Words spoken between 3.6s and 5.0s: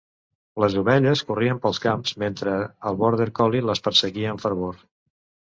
les perseguia amb fervor.